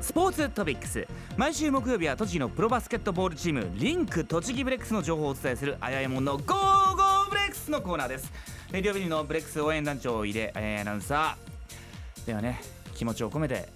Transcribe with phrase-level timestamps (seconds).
[0.00, 1.06] スポーツトピックス。
[1.36, 8.32] 毎週木曜日は栃木のプロバスケットボールチームリンク栃木ブレックスの情報をお伝えするあやえもんのゴーゴーブレックスのコーナーです。
[8.82, 12.26] 両日のブレックス応援団長井出あやアナウンサー。
[12.26, 12.60] ではね
[12.94, 13.68] 気持ちを込めて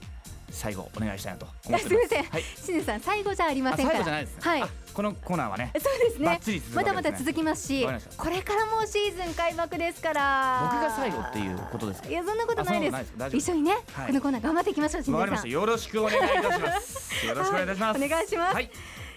[0.54, 1.94] 最後お願いしたいなと思ってす。
[1.94, 2.42] みません、はい。
[2.82, 4.00] さん最後じゃありませんから。
[4.00, 4.62] あ最後じゃないですね、はい。
[4.62, 6.38] あこのコーナーはねそうですね。
[6.40, 6.62] すね。
[6.74, 10.70] まだまだ続きますしこれからもうシーズン開幕ですから。
[10.72, 12.08] 僕が最後っていうことですか？
[12.08, 13.18] いやそんなことないです。
[13.18, 14.06] です一緒にね、はい。
[14.06, 15.14] このコーナー頑張っていきましょうしん。
[15.14, 17.26] わかりまさんよろしくお願いいたします。
[17.26, 18.06] よろしくお願いいたします、はい。
[18.06, 18.54] お願いします。
[18.54, 18.70] はい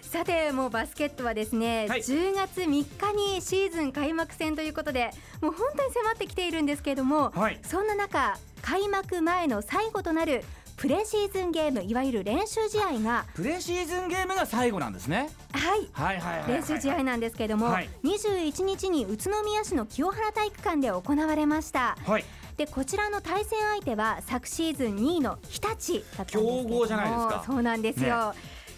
[0.07, 1.99] さてもうバスケットはですね、はい。
[1.99, 2.85] 10月3日
[3.33, 5.11] にシーズン開幕戦ということで
[5.41, 7.59] もう本当に迫ってきているんですけれども、はい。
[7.61, 10.45] そんな中開幕前の最後となる
[10.77, 15.29] プレシーズンゲームいわゆる練習試合がプレシーズンゲームが最後なんですね。
[15.51, 15.89] はい。
[15.91, 16.51] はいはいはいはい。
[16.53, 17.89] 練習試合なんですけれども、はい。
[18.03, 21.97] 21日に宇都宮市の清原体育館で行われました。
[22.05, 22.25] はい。
[22.57, 26.63] でこちらの対戦相手は昨シーズン2位の日立だったんですけれども。
[26.63, 27.43] 強豪じゃないですか。
[27.45, 28.35] そうなんですよ、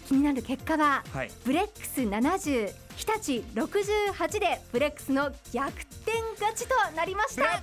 [0.08, 1.30] 気になる結果ははい。
[1.44, 5.68] ブレックス70日立68でブレックスの逆
[6.02, 7.62] 転勝ちとなりました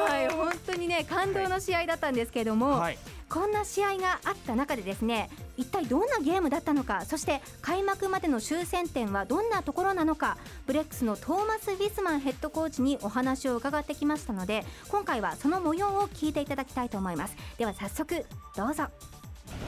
[0.00, 2.98] はい本当にね感動の試合だったんですけれども、はい。
[3.30, 17.36] こんな試合があった中でですね一体どんなゲームだったのかそして開幕までの終戦点はどんなところなのかブレックスのトーマス・ウィスマンヘッドコーチにお話を伺ってきましたので今回はその模様を聞いていただきたいと思います。
[17.56, 18.26] では早速
[18.56, 18.88] どうぞ。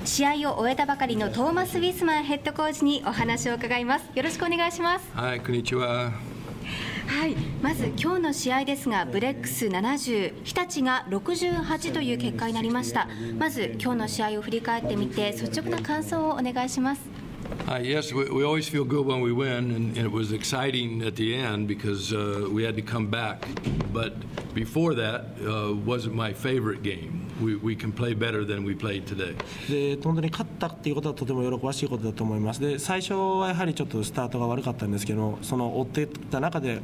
[0.05, 4.06] 試合を終えたばかりのトーマス・ウィスマンヘッドコーチにお話を伺います。
[4.14, 5.08] よろしくお願いします。
[5.14, 6.31] はい、こんにちは。
[7.06, 13.08] はいまず今日の試合ですがブレックス70日立が68という結果になりました
[13.39, 17.03] まず今日の試合を振り返ってみて率直な感想をお願いします
[17.67, 21.03] Uh, yes, we, we always feel good when we win, and, and it was exciting
[21.03, 23.47] at the end because uh, we had to come back.
[23.92, 24.14] But
[24.55, 27.21] before that, uh, wasn't my favorite game.
[27.44, 29.34] We, we can play better than we played today.
[29.70, 32.61] で本当に勝ったっていうことはとても喜ばしいことだと思います。
[32.61, 36.80] で最初はやはりちょっとスタートが悪かったんですけどその追っていった中で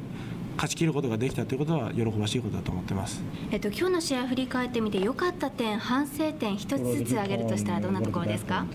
[0.57, 3.23] 勝ち切ることができたということは喜ばしいことだと思ってます。
[3.51, 8.67] えっと今日の試合を振り返ってみて良かった点反省点一つずつ挙げるとしたらどんなところですか？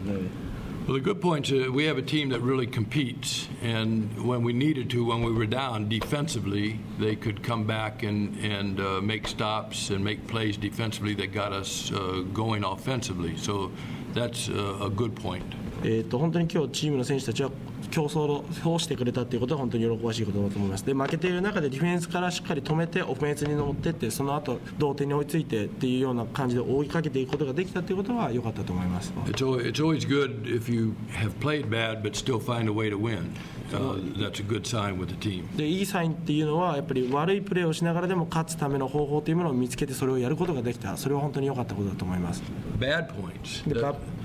[0.86, 4.54] Well, the good points uh, we have a team that really competes, and when we
[4.54, 9.28] needed to, when we were down defensively, they could come back and, and uh, make
[9.28, 13.36] stops and make plays defensively that got us uh, going offensively.
[13.36, 13.70] So
[14.14, 15.44] that's uh, a good point.
[15.84, 17.50] えー、と本当に今日チームの選手たちは
[17.93, 32.73] 競争をしてくれたということは本当に喜ばしいことだと思いますで負けている中でディフェンスからしっかり止めてオフェンスに乗ってってその後同点に追いついてっていうような感じで追いかけていくことができたということは良かったと思います It's always, it's always good if you have played bad but still find a
[32.73, 33.31] way to win.
[33.71, 35.45] Uh, that's a good sign with the team.
[35.55, 42.41] でいいサインっていうのはやっぱり悪いプレーをしながらでも勝つための方法というものを見つけてそれをやることができたそれは本当に良かったことだと思います
[42.79, 43.63] Bad points.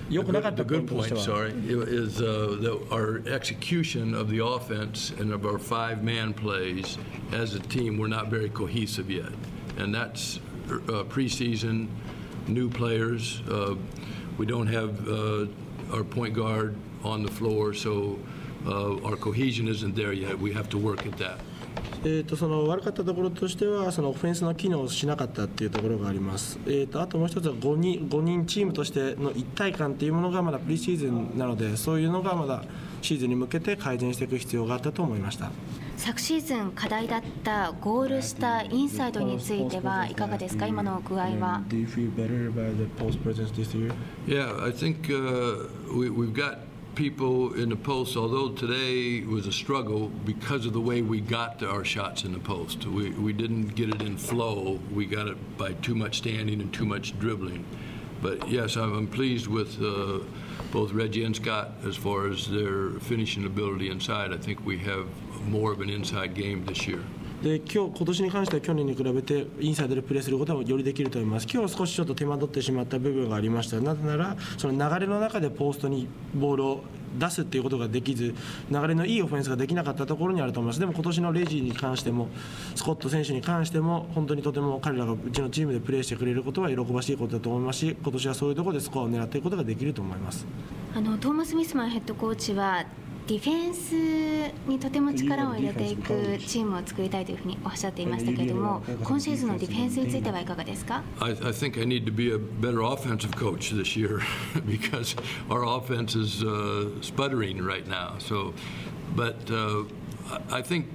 [0.09, 1.53] The The, bad- 良くなかった the good ポイントと point, しては sorry,
[1.87, 6.97] is uh, the, our execution of the offense and of our five-man plays
[7.31, 7.97] as a team.
[7.97, 9.31] We're not very cohesive yet,
[9.77, 11.87] and that's uh, preseason,
[12.47, 13.41] new players.
[13.49, 13.75] Uh,
[14.37, 15.45] we don't have uh,
[15.93, 18.19] our point guard on the floor, so
[18.65, 20.37] uh, our cohesion isn't there yet.
[20.37, 21.39] We have to work at that.
[22.04, 32.62] えー、とその悪かったところとしてはそのオフェンスの機能をしなかったっていうところがあります、えー、とあともう一つは5人 ,5 人チームとしての一体感っていうものがまだプリシーズンなのでそういうのがまだ
[33.02, 35.50] シーズンに向けて改善していく必要があったと思いました。
[35.96, 40.66] 昨シーズン課題だったゴールしたインサイドについてはいかがですか？
[40.68, 41.62] 今の具合は?
[44.26, 46.58] Yeah, I think uh, we, we've got
[46.98, 51.60] people in the post, although today was a struggle because of the way we got
[51.60, 52.84] to our shots in the post.
[52.86, 54.80] We, we didn't get it in flow.
[54.92, 57.64] We got it by too much standing and too much dribbling.
[58.20, 60.24] But yes, I'm, pleased with uh,
[60.72, 64.32] both Reggie and Scott as far as their finishing ability inside.
[64.32, 65.06] I think we have
[65.46, 67.04] more of an inside game this year.
[67.42, 76.80] で今日今年に関しては去年に比べてインサイドでプレーすることはよりできると思います、今日は少しちょっと手間取ってしまった部分がありました、なぜなら、その流れの中でポストにボールを
[77.16, 78.34] 出すっていうことができず、
[78.70, 82.28] 流れのいいオフェンスができなかったところにあると思います、でも今年のレジに関しても、
[82.74, 90.44] スコット選手に関しても、本当にとても彼らがうちのチームでプレーしてくれることは喜ばしいことだと思いますし、今年はそういうところでスコアを狙っていくことができると思います。
[90.94, 92.84] あのトーマス・ミスマンヘッドコーチは
[93.28, 104.22] ディフェンスにとても力を入れていくチームを作りたいというふうにおっしゃっていましたけれども今シーズンのディフェンスについてはいかがですか I, I think I need to be a better offensive coach this year
[104.64, 105.14] because
[105.50, 108.14] our offense is uh, sputtering right now.
[108.18, 108.54] So,
[109.14, 109.84] but uh,
[110.50, 110.86] I think,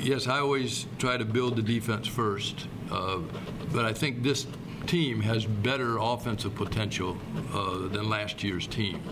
[0.00, 2.68] yes, I always try to build the defense first.
[2.88, 3.18] Uh,
[3.72, 4.46] but I think this
[4.86, 7.16] team has better offensive potential
[7.52, 9.02] uh, than last year's team.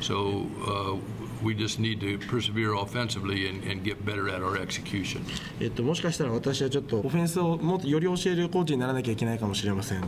[0.00, 5.21] So uh, we just need to persevere offensively and, and get better at our execution.
[5.59, 10.03] えっと、もしかしたら私はちょっとオフェンスをもっとより教えるコーチにならなきゃいけないかもしれません。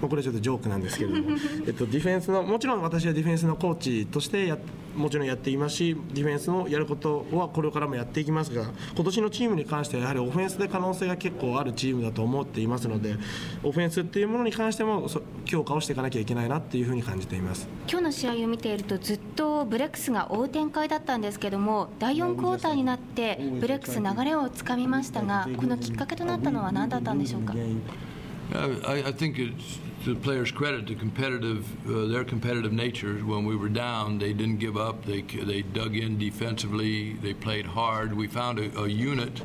[0.00, 1.36] まあ、これはちょっとジョークなんですけれども、
[1.66, 4.58] えっと、ディフェンスのもちろん私はディフェンスのコーチとしてや
[4.96, 13.16] もちろんやっていますしディフェンスのやることはこれからもやっていきますが今年のチームに関してはやはりオフェンスで可能性が結構あるチームだと思っていますので
[13.62, 17.68] オフェンスっていうものに関してもそ強化をしていかなきゃいけないなっていうふうに感じています。
[17.88, 33.14] 今日の試合を見ているとずっとブレックスが追う展開だったんですけども第4クォーターになってブレックス流れをつかみましたがこのきっかけとなったのは何だったんでしょうか？I, I think it's to the players' credit, the competitive, uh, their competitive nature.
[33.18, 35.04] When we were down, they didn't give up.
[35.04, 37.14] They they dug in defensively.
[37.14, 38.14] They played hard.
[38.14, 39.42] We found a, a unit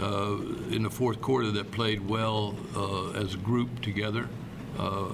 [0.00, 0.38] uh,
[0.70, 4.28] in the fourth quarter that played well uh, as a group together.
[4.78, 5.10] Uh,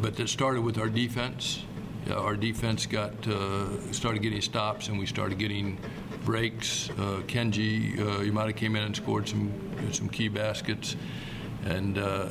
[0.00, 1.62] but that started with our defense.
[2.10, 5.78] Uh, our defense got uh, started getting stops, and we started getting
[6.24, 6.88] breaks.
[7.26, 9.52] Kenji uh, Yamada came in and scored some
[9.92, 10.96] some key baskets,
[11.64, 12.28] and uh,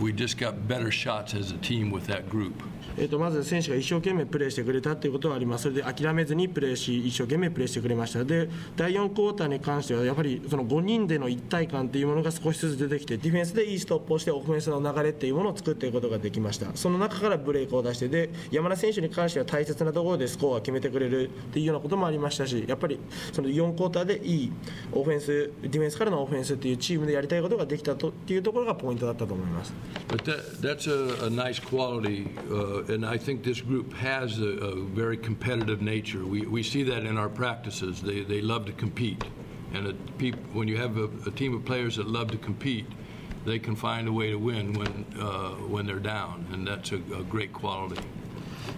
[0.00, 2.62] we just got better shots as a team with that group.
[2.98, 22.98] えー、とまず選手が一生懸命プレーしてくれたということはあります、それで諦めずにプレーし、一生懸命プレーしてくれました、で第4クォーターに関しては、やはりその5人での一体感というものが少しずつ出てきて、ディフェンスでいいストップをして、オフェンスの流れっていうものを作っていくことができました、その中からブレイクを出して、で山田選手に関しては大切なところでスコアを決めてくれるっていうようなこともありましたし、やっぱり
[23.32, 24.52] その4クォーターでいい
[24.92, 29.72] オフェンス、ディフェンスからのオフェンスっていうチームでやりたいことができたというところがポイントだったと思います。
[30.08, 34.84] But that, that's a, a nice quality, uh, and I think this group has a, a
[34.84, 36.24] very competitive nature.
[36.24, 38.00] We, we see that in our practices.
[38.00, 39.22] They, they love to compete.
[39.74, 39.92] And a
[40.52, 42.86] when you have a, a team of players that love to compete,
[43.44, 46.96] they can find a way to win when, uh, when they're down, and that's a,
[46.96, 48.02] a great quality.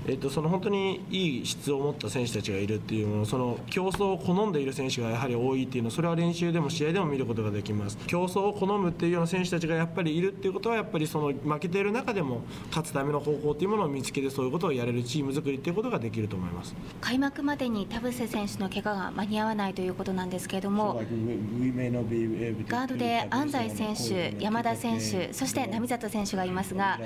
[0.07, 7.99] えっと、その本当にいい質を持った選手たちがいるっていうものその競争を好んでいる選手がやはり多いっていうのそれは練習でも試合でも見ることができます。
[8.07, 16.75] 競争を好むっていうような選手たちがやっぱりいるっていうことはやっぱりその負けている中でも勝つための方法っていうものを見つけてそういうことをやれるチーム作りっていうことができると思います。
[17.01, 26.99] 開幕までに田臥選手の怪我が間に合わないということなんですけれどもガードで安西選手、山田選手そして並里選手がいますが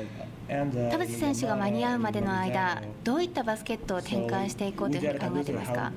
[0.48, 5.92] 田臥選手が間に合うまでの間どういったバスケットを展開していこうというふうに考えていますか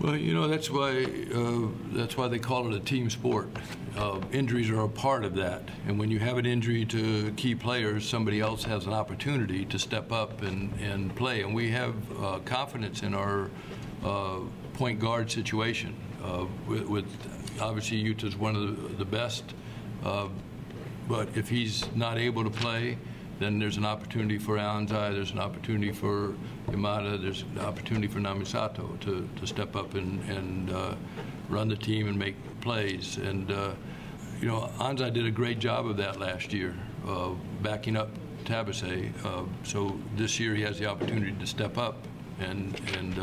[0.00, 3.48] Well, you know that's why uh, that's why they call it a team sport.
[3.96, 7.54] Uh, injuries are a part of that, and when you have an injury to key
[7.54, 11.42] players, somebody else has an opportunity to step up and, and play.
[11.42, 13.50] And we have uh, confidence in our
[14.04, 14.40] uh,
[14.74, 15.94] point guard situation.
[16.22, 17.06] Uh, with, with
[17.60, 19.54] obviously Utah's one of the, the best,
[20.04, 20.28] uh,
[21.08, 22.98] but if he's not able to play,
[23.39, 26.35] then there's an opportunity for Anzai, there's an opportunity for
[26.67, 30.95] Yamada, there's an opportunity for Namisato to, to step up and, and uh,
[31.49, 33.17] run the team and make plays.
[33.17, 33.71] And, uh,
[34.39, 36.75] you know, Anzai did a great job of that last year,
[37.07, 38.09] uh, backing up
[38.45, 39.25] Tabase.
[39.25, 41.97] Uh, so this year he has the opportunity to step up
[42.39, 43.17] and, and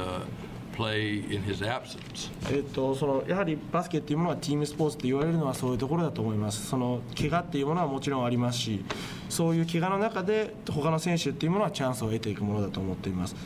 [2.51, 8.85] えっと、そのやはりバスケっていうものはチームスポーツって言われるのはそういうところだと思います、その怪我っていうものはもちろんありますし、
[9.29, 13.37] そういう怪我の中で、他の選手っていうものはチャンスを得ていくものだと思っています。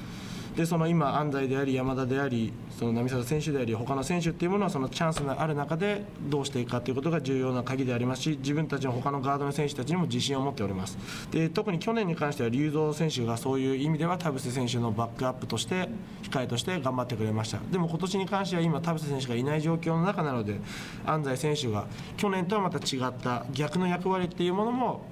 [0.57, 10.97] でその今、安西であり、山田であり、その並里選手であり、他の選手っていうものは、そのチャンスがある中で、どうしていくかということが重要な鍵でありますし、自分たちの他のガードの選手たちにも自信を持っております。
[11.31, 15.91] で特に去年に関しては、龍造選手がそういう意味では、田臥選手のバックアップとして、
[16.23, 17.59] 控えとして頑張ってくれました。
[17.71, 20.59] でも今年に関しては、今、田臥選手がいない状況の中なので、
[21.05, 21.87] 安西選手が
[22.17, 25.03] 去年とはまた違った逆の役割っていうものも、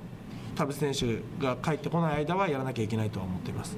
[0.57, 3.77] 田臥選手が帰ってこない間はやらなきゃいけないとは思っています。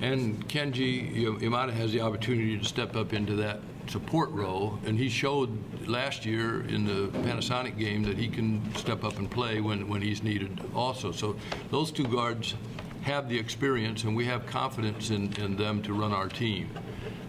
[0.00, 5.08] And Kenji Yamada has the opportunity to step up into that support role, and he
[5.08, 5.50] showed
[5.86, 10.02] last year in the Panasonic game that he can step up and play when, when
[10.02, 11.12] he's needed also.
[11.12, 11.36] So
[11.70, 12.54] those two guards
[13.02, 16.68] have the experience, and we have confidence in, in them to run our team.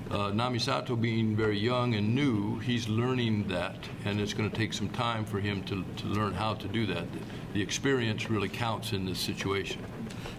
[0.10, 4.74] Uh, Namisato being very young and new, he's learning that, and it's going to take
[4.74, 7.06] some time for him to, to learn how to do that.
[7.54, 9.86] The experience really counts in this situation.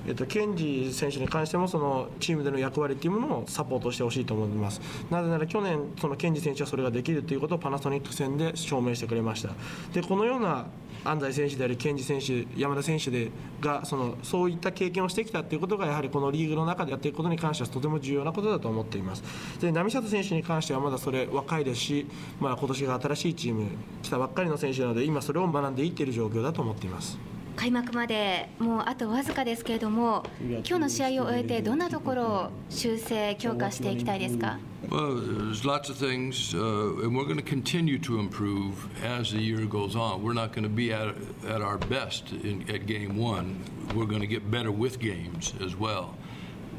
[0.09, 4.81] えっと、ケンジ選手に関してもそのチームでの役割っていうものをサポートしてほしいと思います。
[5.11, 9.51] なぜなら去年そのケンジ選手はそれができるということをパナソニック戦で証明してくれました。
[9.93, 10.67] でこのような
[11.05, 19.23] 安西選手でありケンジ選手山田選手でがそのそういった経験をしてきたということがやはりこのリーグの中でやっていくことに関してはとても重要なことだと思っています。
[19.61, 22.07] で並里選手に関してはまだそれ若いですし、
[22.41, 23.67] まあ、今年が新しいチーム
[24.03, 27.38] 来たばっかりの選手なので今それを学んでいっている状況だと思っています。
[27.59, 39.41] 開幕までもうあとわずかですけれども今日の試合を終えてどんなところを修正強化していきたいですか Well, there's lots of things, uh, and we're going to continue to improve as the
[39.41, 40.23] year goes on.
[40.23, 41.09] We're not going to be at,
[41.47, 43.59] at our best in, at game one.
[43.93, 46.15] We're going to get better with games as well.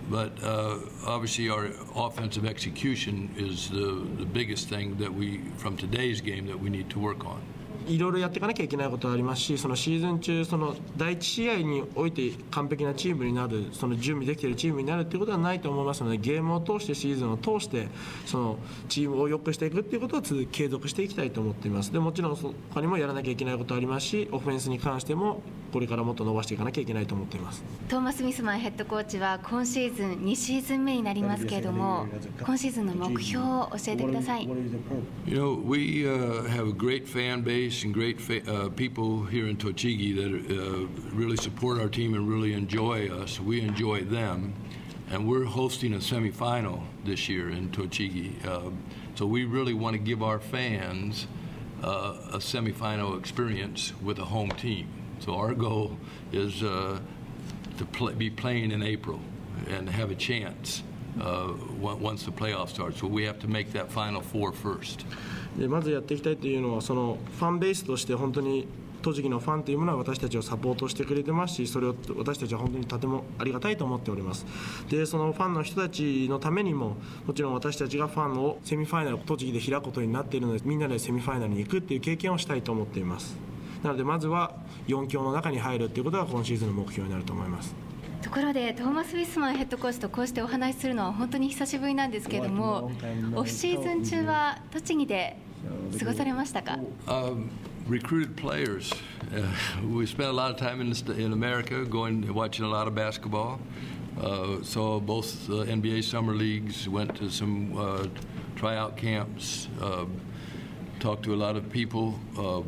[0.09, 6.21] But uh, obviously, our offensive execution is the, the biggest thing that we, from today's
[6.21, 7.41] game, that we need to work on.
[7.89, 17.87] いろいろやっていかなきゃいけないことはありますしそのシーズン中その第一試合において完璧なチームになるその準備できているチームになるっていうことはないと思いますのでゲームを通してシーズンを通して
[18.25, 21.91] そのチームを良くしていくっていうことを続継続していきたいと思っています。
[21.91, 25.41] でもちろん他にもやらなきゃいけないことはありますしオフェンスに関しても
[25.71, 27.63] これからもっと伸ばしていかなきゃいけないと思っています。
[27.87, 32.07] トーマス・ミスマンヘッドコーチは今シーズン2シーズン目になりますけれども
[32.41, 34.47] 今シーズンの目標を教えてください。
[35.25, 39.55] You know, we uh, have a great fan base and great fa- uh, people here in
[39.55, 43.39] Tochigi that uh, really support our team and really enjoy us.
[43.39, 44.53] We enjoy them.
[45.11, 48.45] And we're hosting a semifinal this year in Tochigi.
[48.45, 48.71] Uh,
[49.15, 51.27] so we really want to give our fans
[51.83, 54.87] uh, a semifinal experience with a home team.
[55.19, 55.97] So our goal
[56.31, 56.99] is uh,
[57.77, 59.19] to play, be playing in April
[59.67, 60.83] and have a chance
[61.81, 62.95] once the playoffs start.
[62.95, 65.05] So we have to make that final four first.
[65.57, 68.67] でまずやっていきたいというのはそのファンベースとして本当に
[69.01, 74.45] 栃木のファンというものは私たちをサポートしてくれてますしそれを私たちは本当にとてもありがたいと思っております
[74.89, 83.37] でそのファンの人たちのためにももちろん私たちがファンをセミファイナル栃木で開くことになっているのでみんなでセミファイナルに行くっていう経験をしたいと思っています
[83.83, 84.53] なのでまずは
[84.87, 87.73] 4強の中に入るっていうことが今シーズンの目標になると思います
[88.21, 92.91] ところでトーマス・ウィスマンヘッドコーチとこうしてお話しするのは本当に久しぶりなんですけれども
[93.35, 95.37] オフシーズン中は栃木で
[95.97, 97.49] 過ごされましたか Um,
[97.89, 98.93] recruited players.
[99.33, 99.43] Uh,
[99.87, 102.93] we spent a lot of time in, the, in America, going watching a lot of
[102.95, 103.59] basketball.
[104.21, 106.87] Uh, saw both uh, NBA summer leagues.
[106.87, 108.05] Went to some uh,
[108.55, 109.67] tryout camps.
[109.81, 110.05] Uh,
[110.99, 112.19] talked to a lot of people.
[112.37, 112.61] Uh,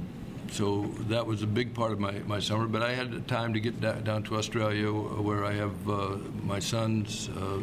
[0.52, 2.68] so that was a big part of my, my summer.
[2.68, 6.60] But I had time to get da- down to Australia, where I have uh, my
[6.60, 7.60] sons, uh,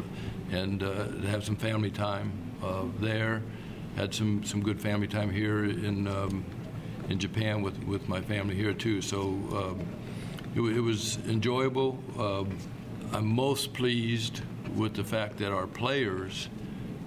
[0.51, 2.31] and uh, have some family time
[2.63, 3.41] uh, there.
[3.95, 6.43] Had some, some good family time here in um,
[7.09, 9.01] in Japan with, with my family here too.
[9.01, 9.85] So um,
[10.55, 12.01] it, it was enjoyable.
[12.17, 12.57] Um,
[13.11, 14.41] I'm most pleased
[14.75, 16.49] with the fact that our players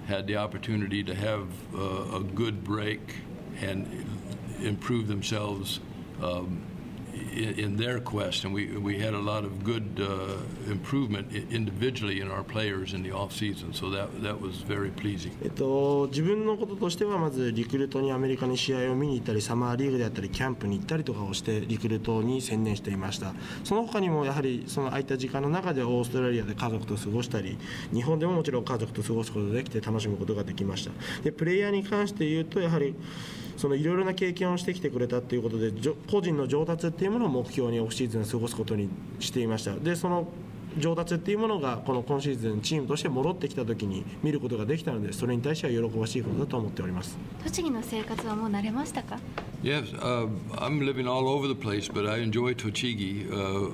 [0.07, 3.15] had the opportunity to have uh, a good break
[3.61, 4.12] and
[4.63, 5.79] improve themselves
[6.21, 6.61] um,
[7.13, 8.45] in, in their quest.
[8.45, 13.03] And we, we had a lot of good uh, improvement individually in our players in
[13.03, 13.73] the off season.
[13.73, 15.31] So that, that was very pleasing.
[15.41, 27.57] えっと、自分のこととしてはまずリクルートにアメリカに試合を見に行ったりサマーリーグであったりキャンプに行ったりとかをしてリクルートに専念していましたその他にもやはりその空いた時間の中でオーストラリアで家族と過ごしたり
[27.93, 30.91] 日本でももちろん家族と過ごすことができて楽しむことができました
[31.23, 32.95] でプレイヤーに関して言うとやはり
[33.57, 40.27] そのいろいろな経験をしてきてくれたということでじょ個人の上達っていうものを目標にオフシーズン過ごすことにしていましたでその
[40.77, 49.19] 上達っていうものがこの今シーズンチームとして戻ってきた時に見ることができたのでそれに対しては喜ばしいことだと思っております栃木の生活はもう慣れましたか
[49.63, 53.31] Yes, uh, I'm living all over the place, but I enjoy Tochigi.
[53.31, 53.71] Uh,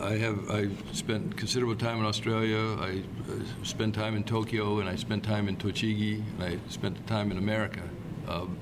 [0.00, 2.76] I have I spent considerable time in Australia.
[2.78, 7.04] I uh, spent time in Tokyo, and I spent time in Tochigi, and I spent
[7.08, 7.82] time in America.
[8.28, 8.56] Um,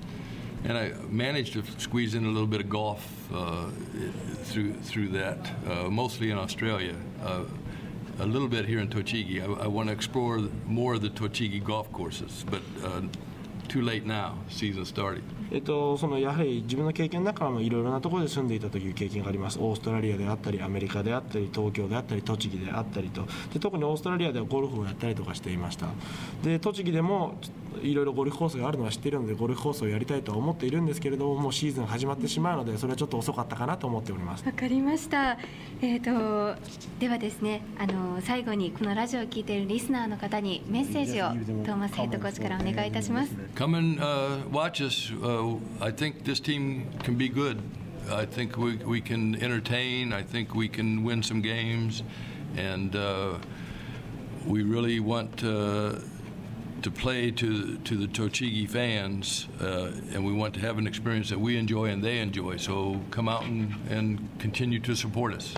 [0.65, 3.69] and I managed to squeeze in a little bit of golf uh,
[4.45, 6.95] through through that, uh, mostly in Australia.
[7.23, 7.45] Uh,
[8.19, 9.41] a little bit here in Tochigi.
[9.41, 13.03] I, I want to explore more of the Tochigi golf courses, but uh,
[13.71, 14.35] too late now.
[14.49, 15.23] Season started.
[15.53, 25.89] えっと、そのやはり自分の経験の中もいろいろなところで住んでいたという経験がありますオーストラリアであったりアメリカであったり東京であったり栃木であったりとで特にオーストラリアではゴルフをやったりとかしていました
[26.45, 27.35] で栃木でも
[27.83, 35.37] いろいろゴルフコースがあるのは知っているのでゴルフコースをやりたいとは思っているんですけれどももうシーズン始まってしまうのでそれはちょっと遅かったかなと思っておりますわかりました。
[35.83, 36.11] えっ、と
[36.99, 41.29] ではですね、あの最後にこのラジオを聞いているリスナーの方にメッセージを
[41.65, 43.35] トーマスヘッドコーチからお願いいたします。
[43.61, 45.13] Come and uh, watch us.
[45.23, 47.61] Uh, I think this team can be good.
[48.11, 50.15] I think we, we can entertain.
[50.15, 52.03] I think we can win some games.
[52.57, 53.35] And uh,
[54.47, 55.97] we really want uh,
[56.81, 59.47] to play to, to the Tochigi fans.
[59.61, 62.57] Uh, and we want to have an experience that we enjoy and they enjoy.
[62.57, 65.53] So come out and, and continue to support us.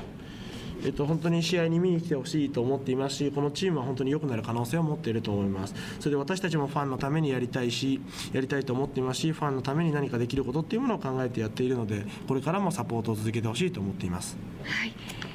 [0.84, 5.74] えっと、本当に試合に見に来てほしいと思っていますしこのチームは本当に良くなる可能性を持っていると思います。
[6.00, 8.00] それで私たちもファンのためにやりたいし
[8.32, 14.36] やりたいと思っていますしファンのために何かできることっていうものを考えてやっているのでこれからもサポートを続けてほしいと思っています。
[14.64, 14.92] はい、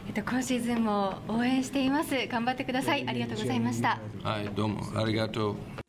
[0.07, 2.15] えっと今シーズンも応援しています。
[2.27, 3.07] 頑張ってください。
[3.07, 3.99] ありがとうございました。
[4.23, 4.81] はい、どうも。
[4.95, 5.87] ありがとう。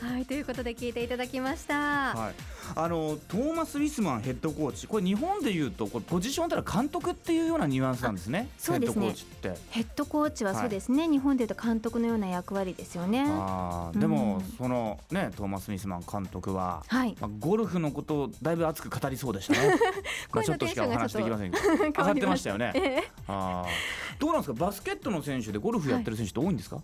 [0.00, 1.74] はいということで聞いていただきました、
[2.14, 2.34] はい、
[2.74, 4.86] あのトーマス・ウィスマンヘッドコーチ。
[4.86, 8.48] これ日本でいうとこれポジションたら監督っていうようなニュアンスなんですね。
[8.58, 9.06] そうですね。
[9.06, 9.54] ヘッドコーチって。
[9.70, 13.24] ヘッドコーチはそうですね、日本でいうと監督のような役割ですよね。
[13.26, 14.56] あーでも、うん。
[14.58, 17.16] そのねトーマス・ウィスマン監督は、はい。
[17.20, 19.76] まあ、ゴルフのことをだいぶ熱く語りそうでしたね。
[20.32, 22.72] まあちょっとしかお話できませんけど上がってましたよね。
[22.76, 23.10] ええ。
[23.28, 24.20] あー。
[24.20, 24.66] どうなんですか？
[24.66, 26.80] バスケットの選手でゴルフやってる選手って多いんですか、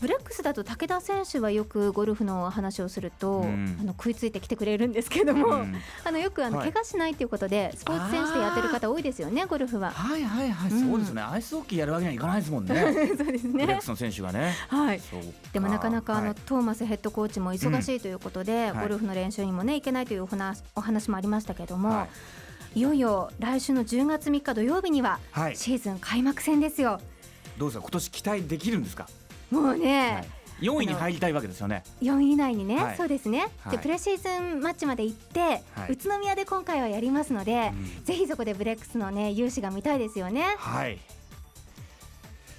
[0.00, 3.78] ブレックスだと武田選手はよくゴルフの話をすると、うん。
[3.80, 5.74] あの食いついてきてくれるんですけども、うん。
[6.04, 6.72] あのよくあの、はい。
[6.72, 9.90] 怪我しないということでスポーツ選手でやってる方多いですよねゴルフは。
[9.90, 10.90] はいはいはい、うん。
[10.90, 11.22] そうですね。
[11.22, 12.74] アイスホッケーやるわけにはいかないですもんね。
[13.16, 13.52] そうですね。
[13.52, 14.54] ブレックスの選手がね。
[14.68, 15.00] はい。
[15.52, 16.34] でもなかなかあの、はい。
[16.44, 18.82] トーマスヘッドコーチも忙しいということで、はい。
[18.82, 22.08] ゴルフの練習にもね行けないというお話お話もありましたけども、、は
[22.74, 22.80] い。
[22.80, 25.56] よいよ来週の10月3日土曜日にははい。
[25.56, 27.00] シーズン開幕戦ですよ。
[27.56, 27.82] どうですか？
[27.84, 29.08] 今年期待できるんですか、
[29.50, 30.20] もうね、は
[30.60, 31.84] い、4位に入りたいわけですよね。
[32.02, 32.96] 4位以内にね、はい。
[32.96, 33.76] そうですね、はい。
[33.76, 35.92] でプレシーズンマッチまで行って、はい。
[35.92, 38.04] 宇都宮で今回はやりますので、うん。
[38.04, 40.56] ぜひそこでブレックスのね勇姿が見たいですよね。
[40.58, 40.98] はい。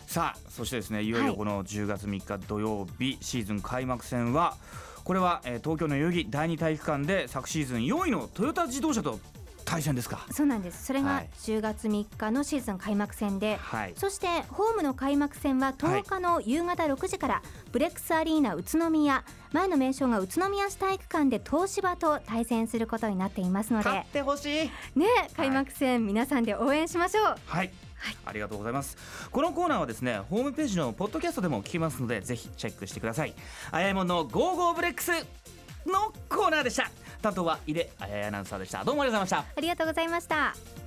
[0.08, 4.56] さあそしてですねいよいよこの10月3日土曜日、シーズン開幕戦は
[5.03, 9.20] これは、えー東京の代々木第二体育館で昨シーズン4位のトヨタ自動車と
[9.68, 10.26] 対戦ですか。
[10.32, 10.86] そうなんです。
[10.86, 11.30] それがはい。
[11.44, 13.94] 10月3日のシーズン開幕戦で、はい。
[13.98, 17.42] そしてホームの開幕戦は10日の夕方6時から、
[17.74, 24.72] ブレックスアリーナ宇都宮前の名称が宇都宮市体育館で東芝と対戦することになっていますので勝ってほしい。
[24.96, 25.06] ね
[25.36, 27.36] 開幕戦、皆さんで応援しましょう。
[27.46, 27.72] はい、
[28.26, 28.96] ありがとうございます。
[29.32, 33.34] このコーナーはですねホームページのポッドキャストでも聞けますのでぜひチェックしてください。
[33.72, 35.12] あやえもんのゴーゴーブレックス
[35.86, 36.90] のコーナーでした
[37.22, 38.84] 担当は井出あやアナウンサーでした。
[38.84, 39.58] どうもありがとうございました。
[39.58, 40.87] ありがとうございました。